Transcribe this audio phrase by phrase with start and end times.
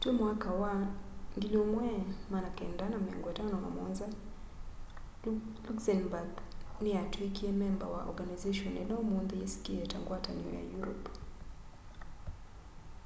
[0.00, 0.16] twî 1957
[5.66, 6.32] luxembourg
[6.82, 11.08] niyatwikie memba wa organization ila umunthi yisikie ta ngwatanio ya europe